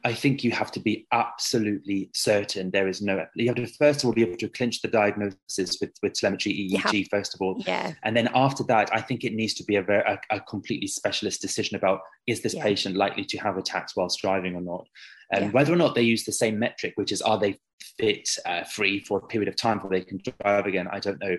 [0.05, 3.25] I think you have to be absolutely certain there is no.
[3.35, 6.53] You have to first of all be able to clinch the diagnosis with, with telemetry
[6.53, 7.93] EEG first of all, yeah.
[8.05, 10.87] and then after that, I think it needs to be a very a, a completely
[10.87, 12.63] specialist decision about is this yeah.
[12.63, 14.87] patient likely to have attacks whilst driving or not,
[15.33, 15.51] and yeah.
[15.51, 17.59] whether or not they use the same metric, which is are they
[17.99, 20.89] fit uh, free for a period of time before they can drive again.
[20.91, 21.37] I don't know.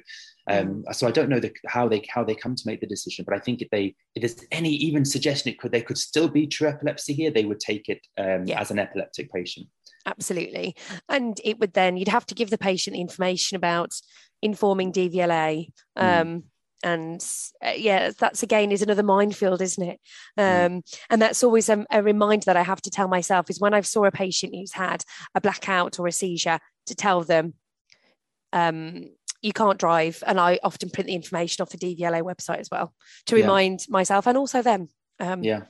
[0.49, 0.83] Um.
[0.91, 3.25] So I don't know the, how they how they come to make the decision.
[3.27, 6.27] But I think if they if there's any even suggestion it could they could still
[6.27, 8.59] be true epilepsy here, they would take it um, yeah.
[8.59, 9.67] as an epileptic patient.
[10.05, 10.75] Absolutely,
[11.09, 13.93] and it would then you'd have to give the patient the information about
[14.41, 15.71] informing DVLA.
[15.97, 16.21] Mm.
[16.21, 16.43] Um, mm
[16.83, 17.25] and
[17.65, 19.99] uh, yeah that's again is another minefield isn't it
[20.37, 20.65] mm.
[20.65, 23.73] um, and that's always a, a, reminder that i have to tell myself is when
[23.73, 27.53] i saw a patient who's had a blackout or a seizure to tell them
[28.53, 29.05] um,
[29.41, 32.93] you can't drive and i often print the information off the dvla website as well
[33.25, 33.91] to remind yeah.
[33.91, 34.89] myself and also them
[35.19, 35.61] um, yeah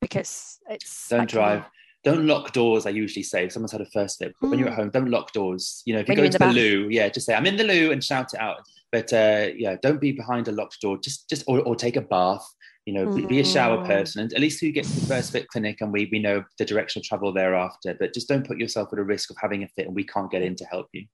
[0.00, 1.64] because it's don't drive
[2.04, 2.86] don't lock doors.
[2.86, 4.50] I usually say if someone's had a first dip, mm.
[4.50, 5.82] when you're at home, don't lock doors.
[5.86, 7.56] You know, if you when go to the, the loo, yeah, just say I'm in
[7.56, 8.60] the loo and shout it out.
[8.92, 10.98] But uh, yeah, don't be behind a locked door.
[10.98, 12.46] Just just or, or take a bath.
[12.84, 13.26] You know, mm.
[13.26, 13.86] be a shower mm.
[13.86, 16.44] person, and at least you get to the first fit clinic, and we we know
[16.58, 17.96] the direction of travel thereafter.
[17.98, 20.30] But just don't put yourself at a risk of having a fit, and we can't
[20.30, 21.06] get in to help you.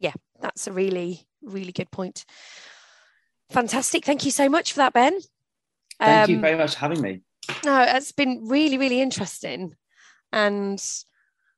[0.00, 2.24] Yeah, that's a really really good point.
[3.50, 4.04] Fantastic.
[4.04, 5.18] Thank you so much for that, Ben.
[5.98, 7.20] Thank um, you very much for having me.
[7.64, 9.74] No, it's been really, really interesting
[10.32, 10.82] and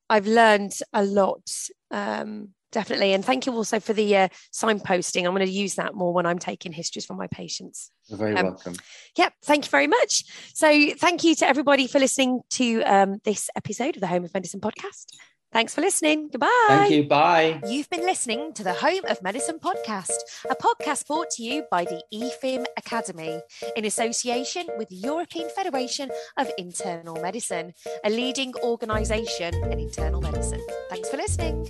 [0.08, 1.50] I've learned a lot.
[1.90, 3.12] Um, definitely.
[3.12, 5.26] And thank you also for the uh, signposting.
[5.26, 7.90] I'm going to use that more when I'm taking histories from my patients.
[8.06, 8.74] You're very um, welcome.
[9.16, 9.34] Yep.
[9.44, 10.24] Thank you very much.
[10.54, 14.32] So, thank you to everybody for listening to um, this episode of the Home of
[14.32, 15.06] Medicine podcast.
[15.52, 16.28] Thanks for listening.
[16.28, 16.48] Goodbye.
[16.68, 17.04] Thank you.
[17.04, 17.60] Bye.
[17.68, 20.16] You've been listening to the Home of Medicine podcast,
[20.48, 23.40] a podcast brought to you by the EFIM Academy
[23.76, 30.60] in association with the European Federation of Internal Medicine, a leading organisation in internal medicine.
[30.88, 31.68] Thanks for listening.